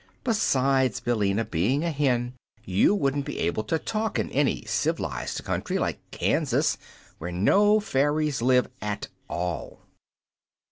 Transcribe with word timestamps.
Besides, 0.23 0.99
Billina, 0.99 1.45
being 1.45 1.83
a 1.83 1.91
hen, 1.91 2.33
you 2.65 2.95
wouldn't 2.95 3.23
be 3.23 3.37
able 3.37 3.63
to 3.65 3.77
talk 3.77 4.17
in 4.17 4.31
any 4.31 4.63
civ'lized 4.63 5.43
country, 5.43 5.77
like 5.77 5.99
Kansas, 6.09 6.79
where 7.19 7.31
no 7.31 7.79
fairies 7.79 8.41
live 8.41 8.67
at 8.81 9.09
all." 9.29 9.81